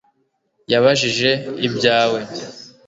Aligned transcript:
Yabajije 0.71 1.31
ibyawe 1.67 2.19